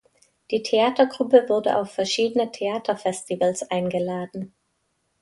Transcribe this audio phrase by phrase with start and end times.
[0.49, 4.51] Die Theatergruppe wurde auf verschiedene Theaterfestivals eingeladen.